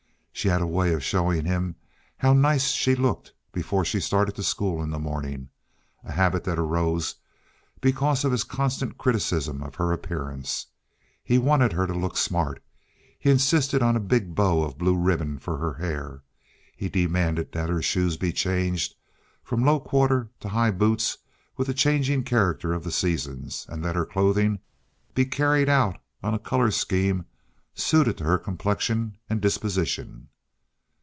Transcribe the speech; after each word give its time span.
She 0.33 0.47
had 0.47 0.61
a 0.61 0.65
way 0.65 0.91
of 0.95 1.03
showing 1.03 1.45
him 1.45 1.75
how 2.17 2.33
nice 2.33 2.69
she 2.71 2.95
looked 2.95 3.31
before 3.51 3.85
she 3.85 3.99
started 3.99 4.33
to 4.33 4.41
school 4.41 4.81
in 4.81 4.89
the 4.89 4.97
morning, 4.97 5.49
a 6.03 6.11
habit 6.11 6.45
that 6.45 6.57
arose 6.57 7.13
because 7.79 8.25
of 8.25 8.31
his 8.31 8.43
constant 8.43 8.97
criticism 8.97 9.61
of 9.61 9.75
her 9.75 9.91
appearance. 9.91 10.65
He 11.23 11.37
wanted 11.37 11.73
her 11.73 11.85
to 11.85 11.93
look 11.93 12.17
smart, 12.17 12.63
he 13.19 13.29
insisted 13.29 13.83
on 13.83 13.95
a 13.95 13.99
big 13.99 14.33
bow 14.33 14.63
of 14.63 14.79
blue 14.79 14.97
ribbon 14.97 15.37
for 15.37 15.57
her 15.57 15.75
hair, 15.75 16.23
he 16.75 16.89
demanded 16.89 17.51
that 17.51 17.69
her 17.69 17.83
shoes 17.83 18.17
be 18.17 18.31
changed 18.33 18.95
from 19.43 19.63
low 19.63 19.79
quarter 19.79 20.29
to 20.39 20.49
high 20.49 20.71
boots 20.71 21.19
with 21.55 21.67
the 21.67 21.73
changing 21.75 22.23
character 22.23 22.73
of 22.73 22.83
the 22.83 22.91
seasons' 22.91 23.67
and 23.69 23.85
that 23.85 23.95
her 23.95 24.07
clothing 24.07 24.57
be 25.13 25.23
carried 25.23 25.69
out 25.69 25.99
on 26.23 26.33
a 26.33 26.39
color 26.39 26.71
scheme 26.71 27.25
suited 27.75 28.17
to 28.17 28.23
her 28.23 28.37
complexion 28.39 29.15
and 29.29 29.39
disposition. 29.39 30.27